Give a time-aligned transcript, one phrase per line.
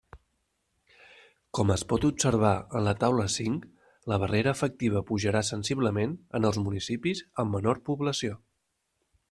[1.57, 3.67] Com es pot observar en la taula cinc,
[4.13, 8.39] la barrera efectiva pujarà sensiblement en els municipis amb menor població.